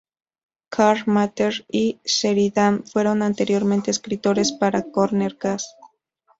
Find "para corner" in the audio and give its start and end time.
4.51-5.35